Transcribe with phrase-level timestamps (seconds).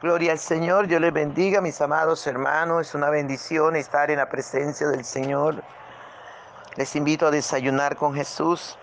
[0.00, 2.86] Gloria al Señor, Dios les bendiga, mis amados hermanos.
[2.86, 5.64] Es una bendición estar en la presencia del Señor.
[6.76, 8.78] Les invito a desayunar con Jesús.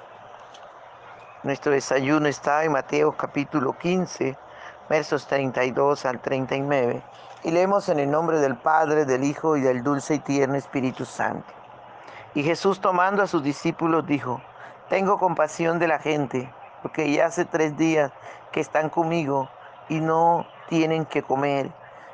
[1.43, 4.37] Nuestro desayuno está en Mateo capítulo 15,
[4.89, 7.01] versos 32 al 39.
[7.45, 11.05] Y leemos en el nombre del Padre, del Hijo y del dulce y tierno Espíritu
[11.05, 11.47] Santo.
[12.33, 14.41] Y Jesús tomando a sus discípulos dijo,
[14.89, 16.51] tengo compasión de la gente,
[16.81, 18.11] porque ya hace tres días
[18.51, 19.47] que están conmigo
[19.89, 21.71] y no tienen que comer,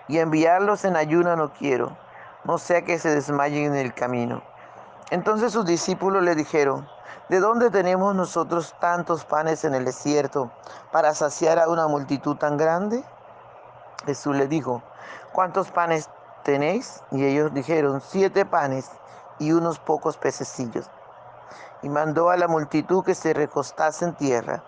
[0.08, 1.96] y enviarlos en ayuno no quiero,
[2.44, 4.42] no sea que se desmayen en el camino.
[5.10, 6.88] Entonces sus discípulos le dijeron,
[7.30, 10.52] ¿de dónde tenemos nosotros tantos panes en el desierto
[10.92, 13.04] para saciar a una multitud tan grande?
[14.06, 14.82] Jesús le dijo,
[15.32, 16.10] ¿cuántos panes
[16.44, 17.04] tenéis?
[17.12, 18.90] Y ellos dijeron, siete panes
[19.40, 20.90] y unos pocos pececillos.
[21.82, 24.64] Y mandó a la multitud que se recostase en tierra.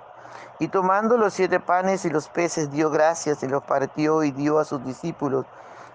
[0.59, 4.59] Y tomando los siete panes y los peces, dio gracias y los partió y dio
[4.59, 5.45] a sus discípulos,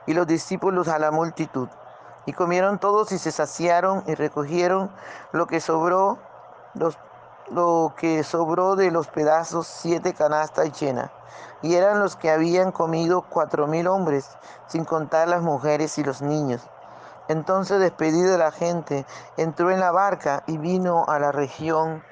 [0.07, 1.69] y los discípulos a la multitud.
[2.27, 4.91] Y comieron todos y se saciaron y recogieron
[5.33, 6.19] lo que sobró,
[7.51, 11.11] lo que sobró de los pedazos, siete canastas llenas.
[11.63, 14.37] Y eran los que habían comido cuatro mil hombres,
[14.67, 16.69] sin contar las mujeres y los niños.
[17.29, 19.05] Entonces, despedido de la gente,
[19.37, 22.03] entró en la barca y vino a la región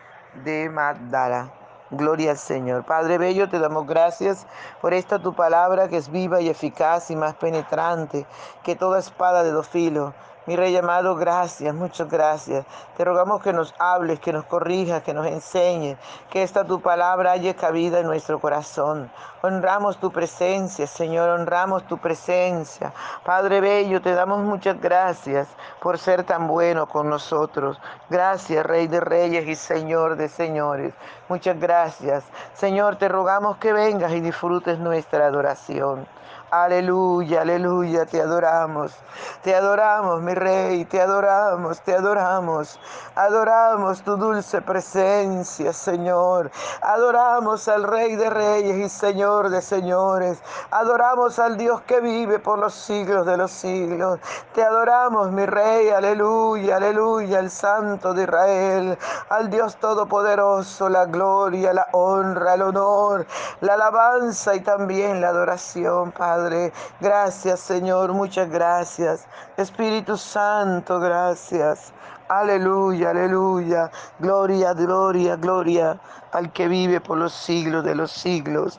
[0.45, 1.56] de Magdala.
[1.91, 2.84] Gloria al Señor.
[2.84, 4.47] Padre Bello, te damos gracias
[4.81, 8.27] por esta tu palabra que es viva y eficaz y más penetrante
[8.65, 10.12] que toda espada de dos filos
[10.47, 12.65] mi Rey amado, gracias, muchas gracias.
[12.97, 15.99] Te rogamos que nos hables, que nos corrijas, que nos enseñes,
[16.31, 19.11] que esta tu palabra haya cabida en nuestro corazón.
[19.43, 22.93] Honramos tu presencia, Señor, honramos tu presencia.
[23.25, 25.49] Padre Bello, te damos muchas gracias
[25.81, 27.81] por ser tan bueno con nosotros.
[28.09, 30.95] Gracias, Rey de Reyes y Señor de Señores.
[31.29, 32.23] Muchas gracias.
[32.55, 36.07] Señor, te rogamos que vengas y disfrutes nuestra adoración.
[36.51, 38.95] Aleluya, aleluya, te adoramos.
[39.43, 42.79] Te adoramos, mi rey, te adoramos, te adoramos.
[43.17, 46.53] Adoramos tu dulce presencia, Señor.
[46.83, 50.39] Adoramos al Rey de Reyes y Señor de Señores.
[50.71, 54.21] Adoramos al Dios que vive por los siglos de los siglos.
[54.55, 58.99] Te adoramos, mi Rey, aleluya, aleluya, el Santo de Israel,
[59.31, 63.27] al Dios Todopoderoso, la gloria, la honra, el honor,
[63.62, 66.36] la alabanza y también la adoración, Padre.
[66.37, 66.71] Padre.
[67.01, 68.13] Gracias, Señor.
[68.13, 69.27] Muchas gracias.
[69.57, 71.95] Espíritu Santo, gracias.
[72.29, 73.91] Aleluya, aleluya.
[74.19, 75.99] Gloria, gloria, gloria
[76.33, 78.79] al que vive por los siglos de los siglos.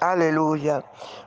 [0.00, 0.82] Aleluya.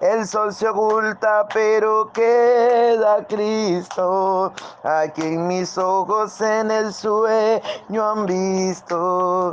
[0.00, 8.26] el sol se oculta, pero queda Cristo, a quien mis ojos en el sueño han
[8.26, 9.52] visto.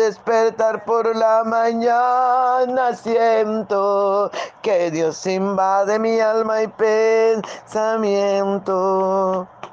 [0.00, 4.30] despertar por la mañana siento
[4.62, 9.46] que Dios invade mi alma y pensamiento.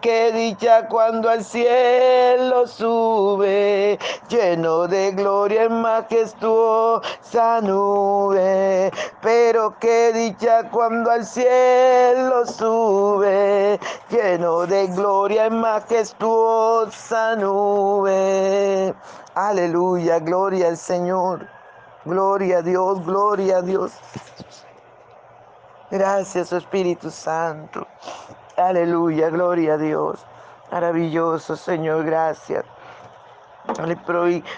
[0.00, 3.98] qué dicha cuando al cielo sube,
[4.28, 8.92] lleno de gloria en majestuosa nube.
[9.20, 18.94] Pero qué dicha cuando al cielo sube, lleno de gloria en majestuosa nube.
[19.34, 21.48] Aleluya, gloria al Señor.
[22.04, 23.92] Gloria a Dios, gloria a Dios.
[25.90, 27.86] Gracias, Espíritu Santo.
[28.56, 30.24] Aleluya, gloria a Dios.
[30.72, 32.64] Maravilloso, Señor, gracias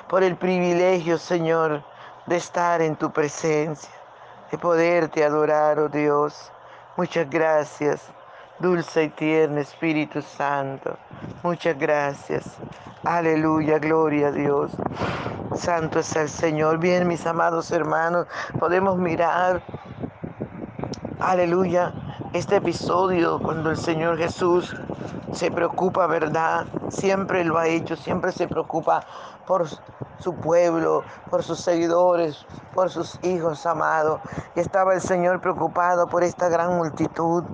[0.08, 1.82] por el privilegio, Señor,
[2.26, 3.90] de estar en tu presencia,
[4.52, 6.52] de poderte adorar, oh Dios.
[6.96, 8.02] Muchas gracias,
[8.60, 10.96] dulce y tierno Espíritu Santo.
[11.42, 12.44] Muchas gracias.
[13.04, 14.70] Aleluya, gloria a Dios.
[15.56, 16.78] Santo es el Señor.
[16.78, 18.28] Bien, mis amados hermanos,
[18.60, 19.60] podemos mirar,
[21.18, 21.92] aleluya,
[22.32, 24.74] este episodio cuando el Señor Jesús
[25.32, 26.66] se preocupa, ¿verdad?
[26.88, 29.04] Siempre lo ha hecho, siempre se preocupa
[29.46, 29.66] por
[30.18, 32.44] su pueblo, por sus seguidores,
[32.74, 34.20] por sus hijos amados.
[34.56, 37.44] Y estaba el Señor preocupado por esta gran multitud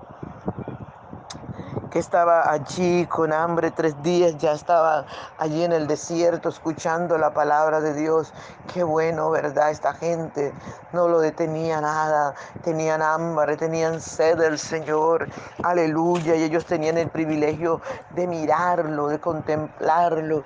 [1.95, 5.07] que estaba allí con hambre tres días, ya estaba
[5.39, 8.33] allí en el desierto escuchando la palabra de Dios.
[8.75, 9.71] Qué bueno, ¿verdad?
[9.71, 10.53] Esta gente
[10.93, 15.29] no lo detenía nada, tenían hambre, tenían sed del Señor.
[15.63, 17.81] Aleluya, y ellos tenían el privilegio
[18.11, 20.43] de mirarlo, de contemplarlo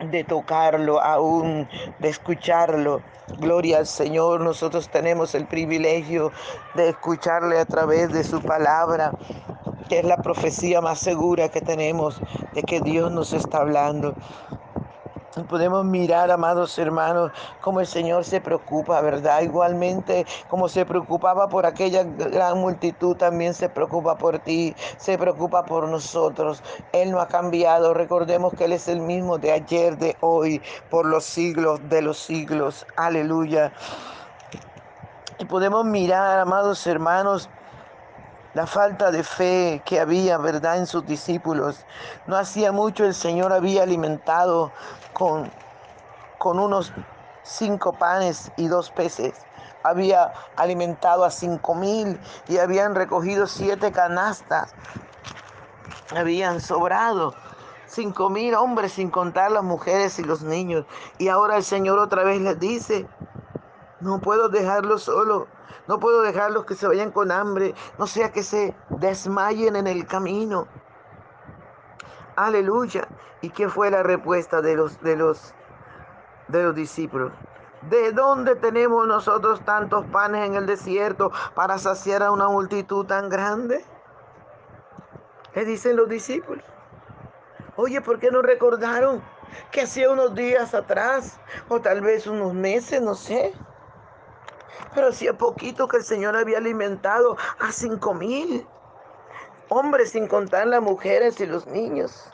[0.00, 3.02] de tocarlo aún, de escucharlo.
[3.38, 6.32] Gloria al Señor, nosotros tenemos el privilegio
[6.74, 9.12] de escucharle a través de su palabra
[9.90, 12.20] que es la profecía más segura que tenemos
[12.54, 14.14] de que Dios nos está hablando.
[15.48, 19.42] Podemos mirar, amados hermanos, cómo el Señor se preocupa, ¿verdad?
[19.42, 25.64] Igualmente, como se preocupaba por aquella gran multitud, también se preocupa por ti, se preocupa
[25.64, 26.62] por nosotros.
[26.92, 27.92] Él no ha cambiado.
[27.92, 32.16] Recordemos que Él es el mismo de ayer, de hoy, por los siglos de los
[32.16, 32.86] siglos.
[32.96, 33.72] Aleluya.
[35.40, 37.48] Y podemos mirar, amados hermanos,
[38.54, 41.84] la falta de fe que había, ¿verdad?, en sus discípulos.
[42.26, 44.72] No hacía mucho el Señor había alimentado
[45.12, 45.50] con,
[46.38, 46.92] con unos
[47.42, 49.34] cinco panes y dos peces.
[49.82, 54.74] Había alimentado a cinco mil y habían recogido siete canastas.
[56.14, 57.34] Habían sobrado
[57.86, 60.86] cinco mil hombres sin contar las mujeres y los niños.
[61.18, 63.06] Y ahora el Señor otra vez les dice,
[64.00, 65.46] no puedo dejarlos solo.
[65.86, 67.74] No puedo dejarlos que se vayan con hambre.
[67.98, 70.66] No sea que se desmayen en el camino.
[72.36, 73.08] Aleluya.
[73.40, 75.54] ¿Y qué fue la respuesta de los, de los,
[76.48, 77.32] de los discípulos?
[77.88, 83.30] ¿De dónde tenemos nosotros tantos panes en el desierto para saciar a una multitud tan
[83.30, 83.84] grande?
[85.54, 86.64] Le dicen los discípulos.
[87.76, 89.22] Oye, ¿por qué no recordaron
[89.70, 91.38] que hacía unos días atrás,
[91.68, 93.54] o tal vez unos meses, no sé,
[94.94, 98.66] pero hacía poquito que el Señor había alimentado a cinco mil
[99.68, 102.30] hombres, sin contar las mujeres y los niños.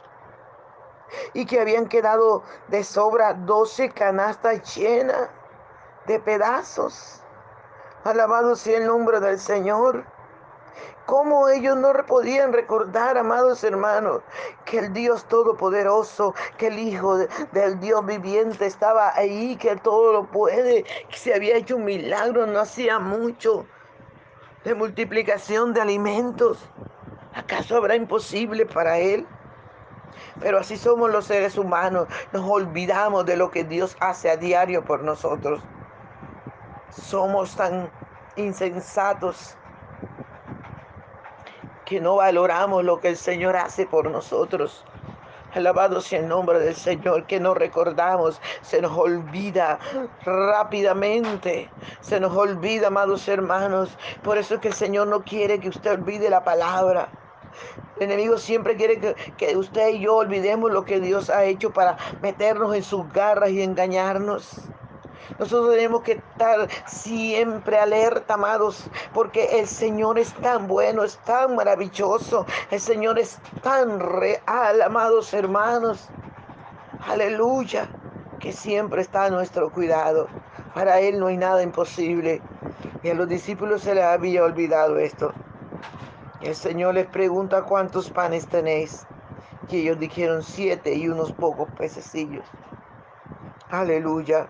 [1.35, 5.29] Y que habían quedado de sobra doce canastas llenas
[6.07, 7.23] de pedazos.
[8.05, 10.05] Alabado sea el nombre del Señor.
[11.07, 14.23] ¿Cómo ellos no podían recordar, amados hermanos,
[14.65, 17.19] que el Dios Todopoderoso, que el Hijo
[17.53, 22.45] del Dios viviente estaba ahí, que todo lo puede, que se había hecho un milagro,
[22.49, 23.67] no hacía mucho
[24.65, 26.59] de multiplicación de alimentos?
[27.35, 29.29] ¿Acaso habrá imposible para Él?
[30.41, 34.85] Pero así somos los seres humanos, nos olvidamos de lo que Dios hace a diario
[34.85, 35.63] por nosotros.
[36.91, 37.89] Somos tan
[38.35, 39.57] insensatos
[41.87, 44.85] que no valoramos lo que el Señor hace por nosotros.
[45.55, 49.79] Alabado sea el nombre del Señor, que no recordamos, se nos olvida
[50.25, 53.97] rápidamente, se nos olvida, amados hermanos.
[54.23, 57.09] Por eso es que el Señor no quiere que usted olvide la palabra.
[57.97, 61.73] El enemigo siempre quiere que, que usted y yo olvidemos lo que Dios ha hecho
[61.73, 64.61] para meternos en sus garras y engañarnos.
[65.39, 71.55] Nosotros tenemos que estar siempre alerta, amados, porque el Señor es tan bueno, es tan
[71.55, 76.09] maravilloso, el Señor es tan real, amados hermanos.
[77.09, 77.89] Aleluya
[78.39, 80.29] que siempre está a nuestro cuidado.
[80.75, 82.41] Para Él no hay nada imposible.
[83.03, 85.33] Y a los discípulos se les había olvidado esto.
[86.41, 89.07] El Señor les pregunta cuántos panes tenéis.
[89.69, 92.45] Y ellos dijeron siete y unos pocos pececillos.
[93.71, 94.49] Aleluya.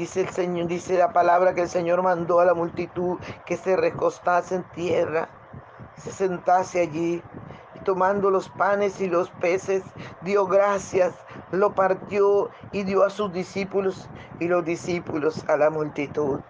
[0.00, 3.76] Dice el Señor, dice la palabra que el Señor mandó a la multitud que se
[3.76, 5.28] recostase en tierra,
[5.98, 7.22] se sentase allí,
[7.84, 9.82] tomando los panes y los peces,
[10.22, 11.12] dio gracias,
[11.52, 16.40] lo partió y dio a sus discípulos y los discípulos a la multitud.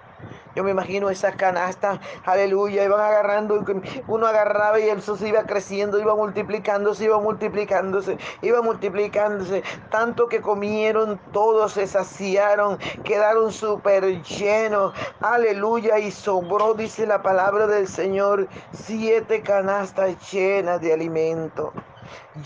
[0.54, 3.64] Yo me imagino esas canastas, aleluya, iban agarrando,
[4.08, 10.40] uno agarraba y eso se iba creciendo, iba multiplicándose, iba multiplicándose, iba multiplicándose, tanto que
[10.40, 18.48] comieron todos, se saciaron, quedaron súper llenos, aleluya, y sobró, dice la palabra del Señor,
[18.72, 21.72] siete canastas llenas de alimento,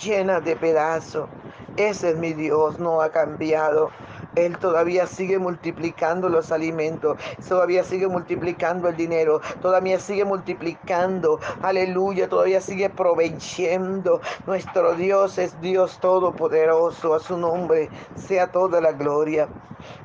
[0.02, 1.28] llenas de pedazos.
[1.76, 3.90] Ese es mi Dios, no ha cambiado.
[4.37, 7.16] Él todavía sigue multiplicando los alimentos,
[7.49, 14.21] todavía sigue multiplicando el dinero, todavía sigue multiplicando, aleluya, todavía sigue proveyendo.
[14.47, 19.49] Nuestro Dios es Dios todopoderoso, a su nombre sea toda la gloria.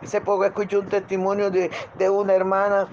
[0.03, 2.87] Hace poco escuché un testimonio de, de una hermana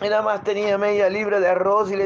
[0.00, 1.96] nada más tenía media libra de arroz y,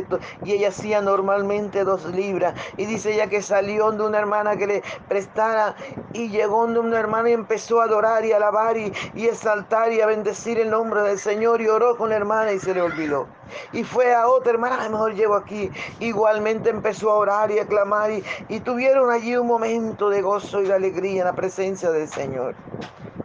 [0.44, 2.54] y, ella hacía normalmente dos libras.
[2.76, 5.76] Y dice ella que salió de una hermana que le prestara
[6.12, 10.00] y llegó de una hermana y empezó a adorar y alabar y, y exaltar y
[10.00, 13.28] a bendecir el nombre del Señor y oró con la hermana y se le olvidó.
[13.72, 15.70] Y fue a otra hermana, a mejor llego aquí.
[16.00, 20.60] Igualmente empezó a orar y a clamar y, y tuvieron allí un momento de gozo
[20.62, 22.54] y de alegría en la presencia del Señor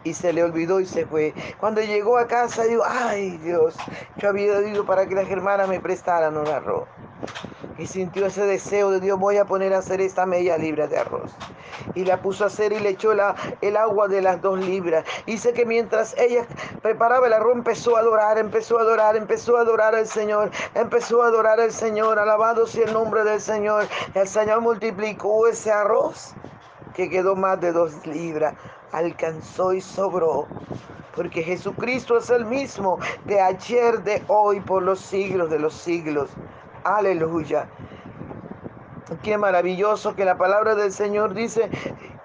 [0.04, 1.34] y se le olvidó y se fue.
[1.60, 3.76] Cuando llegó a casa, dijo, ay Dios,
[4.18, 6.88] yo había ido para que las hermanas me prestaran un arroz.
[7.78, 10.98] Y sintió ese deseo de Dios, voy a poner a hacer esta media libra de
[10.98, 11.32] arroz.
[11.96, 15.06] Y la puso a hacer y le echó la, el agua de las dos libras.
[15.38, 16.46] Sé que mientras ella
[16.84, 21.24] preparaba el arroz, empezó a adorar, empezó a adorar, empezó a adorar al Señor, empezó
[21.24, 23.88] a adorar al Señor, alabado sea el nombre del Señor.
[24.14, 26.34] El Señor multiplicó ese arroz
[26.94, 28.54] que quedó más de dos libras
[28.92, 30.48] alcanzó y sobró.
[31.16, 36.30] Porque Jesucristo es el mismo de ayer, de hoy, por los siglos de los siglos.
[36.84, 37.68] Aleluya.
[39.24, 41.70] Qué maravilloso que la palabra del Señor dice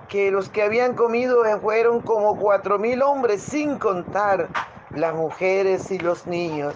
[0.08, 4.48] que los que habían comido fueron como cuatro mil hombres, sin contar
[4.90, 6.74] las mujeres y los niños.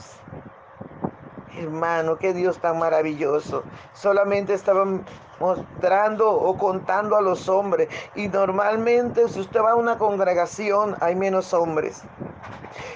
[1.57, 3.63] Hermano, qué Dios tan maravilloso.
[3.93, 5.05] Solamente estaban
[5.41, 7.89] mostrando o contando a los hombres.
[8.15, 12.03] Y normalmente si usted va a una congregación hay menos hombres.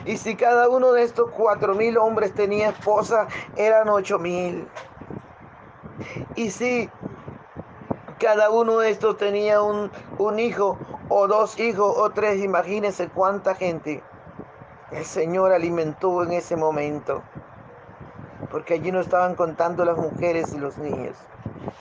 [0.04, 4.68] Y si cada uno de estos cuatro mil hombres tenía esposa, eran ocho mil.
[6.36, 6.88] Y si
[8.18, 13.54] cada uno de estos tenía un, un hijo o dos hijos o tres, imagínense cuánta
[13.54, 14.02] gente
[14.92, 17.22] el Señor alimentó en ese momento
[18.54, 21.16] porque allí no estaban contando las mujeres y los niños.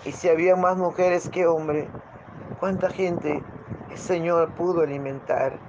[0.05, 1.87] Y si había más mujeres que hombres,
[2.59, 3.43] ¿cuánta gente
[3.91, 5.59] el Señor pudo alimentar?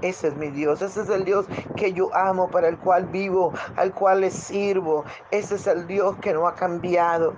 [0.00, 3.52] Ese es mi Dios, ese es el Dios que yo amo, para el cual vivo,
[3.74, 5.04] al cual le sirvo.
[5.32, 7.34] Ese es el Dios que no ha cambiado.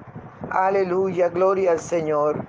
[0.50, 2.44] Aleluya, gloria al Señor.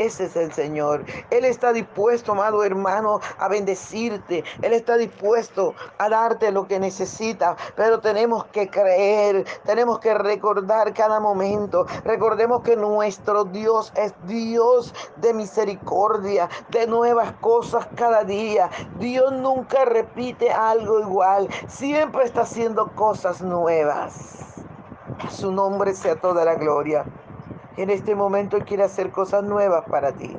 [0.00, 1.04] Ese es el Señor.
[1.28, 4.44] Él está dispuesto, amado hermano, a bendecirte.
[4.62, 7.54] Él está dispuesto a darte lo que necesita.
[7.76, 11.84] Pero tenemos que creer, tenemos que recordar cada momento.
[12.02, 18.70] Recordemos que nuestro Dios es Dios de misericordia, de nuevas cosas cada día.
[18.98, 21.46] Dios nunca repite algo igual.
[21.68, 24.64] Siempre está haciendo cosas nuevas.
[25.28, 27.04] Su nombre sea toda la gloria.
[27.76, 30.36] En este momento Él quiere hacer cosas nuevas para ti.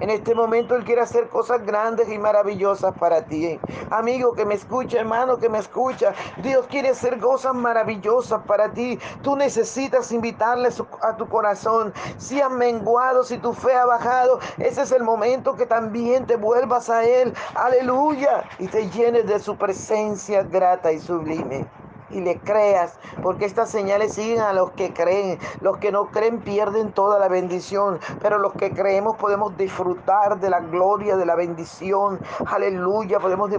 [0.00, 3.58] En este momento Él quiere hacer cosas grandes y maravillosas para ti.
[3.90, 8.98] Amigo que me escucha, hermano que me escucha, Dios quiere hacer cosas maravillosas para ti.
[9.22, 10.68] Tú necesitas invitarle
[11.02, 11.94] a tu corazón.
[12.18, 16.36] Si has menguado, si tu fe ha bajado, ese es el momento que también te
[16.36, 17.32] vuelvas a Él.
[17.54, 18.44] Aleluya.
[18.58, 24.14] Y te llenes de su presencia grata y sublime y le creas, porque estas señales
[24.14, 25.38] siguen a los que creen.
[25.60, 30.50] Los que no creen pierden toda la bendición, pero los que creemos podemos disfrutar de
[30.50, 32.20] la gloria, de la bendición.
[32.46, 33.50] Aleluya, podemos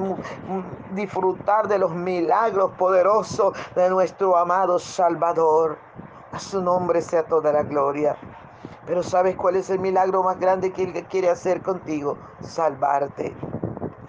[0.93, 5.77] disfrutar de los milagros poderosos de nuestro amado Salvador.
[6.31, 8.15] A su nombre sea toda la gloria.
[8.85, 12.17] Pero ¿sabes cuál es el milagro más grande que Él quiere hacer contigo?
[12.41, 13.35] Salvarte.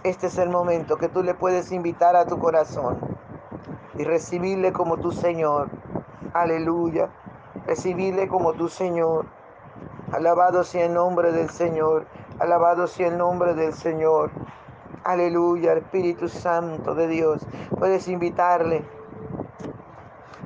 [0.04, 3.17] Este es el momento que tú le puedes invitar a tu corazón
[3.98, 5.68] y recibirle como tu Señor.
[6.32, 7.08] Aleluya.
[7.66, 9.26] Recibirle como tu Señor.
[10.12, 12.06] Alabado sea el nombre del Señor.
[12.38, 14.30] Alabado sea el nombre del Señor.
[15.04, 17.44] Aleluya, Espíritu Santo de Dios.
[17.76, 18.84] Puedes invitarle.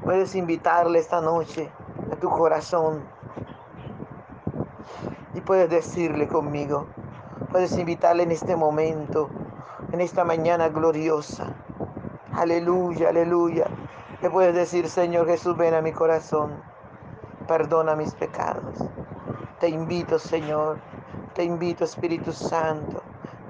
[0.03, 1.71] Puedes invitarle esta noche
[2.11, 3.03] a tu corazón.
[5.35, 6.87] Y puedes decirle conmigo.
[7.51, 9.29] Puedes invitarle en este momento,
[9.93, 11.55] en esta mañana gloriosa.
[12.35, 13.67] Aleluya, aleluya.
[14.23, 16.62] Le puedes decir, Señor Jesús, ven a mi corazón.
[17.47, 18.79] Perdona mis pecados.
[19.61, 20.79] Te invito, Señor.
[21.35, 23.03] Te invito, Espíritu Santo.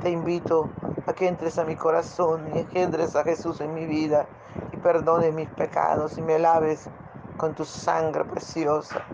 [0.02, 0.68] Te invito
[1.06, 4.26] a que entres a mi corazón y engendres a Jesús en mi vida
[4.72, 6.90] y perdones mis pecados y me laves
[7.36, 9.06] con tu sangre preciosa.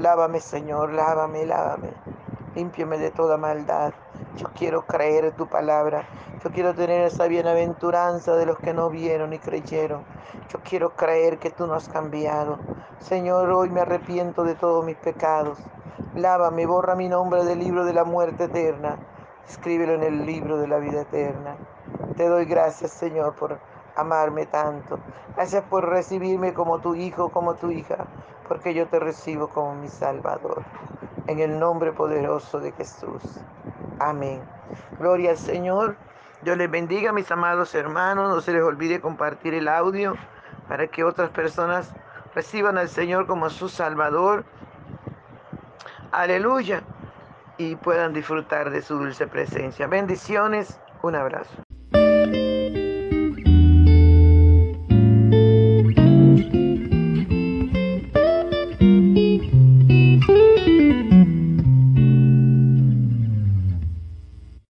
[0.00, 2.11] Lávame, Señor, lávame, lávame.
[2.54, 3.92] Límpiame de toda maldad.
[4.36, 6.04] Yo quiero creer tu palabra.
[6.44, 10.02] Yo quiero tener esa bienaventuranza de los que no vieron y creyeron.
[10.50, 12.58] Yo quiero creer que tú no has cambiado.
[12.98, 15.58] Señor, hoy me arrepiento de todos mis pecados.
[16.14, 18.98] Lávame, borra mi nombre del libro de la muerte eterna.
[19.48, 21.56] Escríbelo en el libro de la vida eterna.
[22.16, 23.58] Te doy gracias, Señor, por
[23.96, 24.98] amarme tanto.
[25.36, 27.96] Gracias por recibirme como tu hijo, como tu hija,
[28.46, 30.62] porque yo te recibo como mi Salvador.
[31.26, 33.22] En el nombre poderoso de Jesús.
[34.00, 34.40] Amén.
[34.98, 35.96] Gloria al Señor.
[36.42, 38.28] Dios les bendiga, mis amados hermanos.
[38.28, 40.14] No se les olvide compartir el audio
[40.68, 41.92] para que otras personas
[42.34, 44.44] reciban al Señor como su Salvador.
[46.10, 46.82] Aleluya.
[47.58, 49.86] Y puedan disfrutar de su dulce presencia.
[49.86, 50.80] Bendiciones.
[51.02, 51.62] Un abrazo.